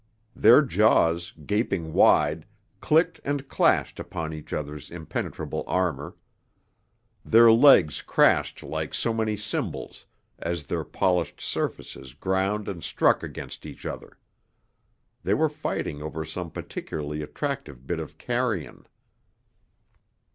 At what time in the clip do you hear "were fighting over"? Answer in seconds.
15.35-16.25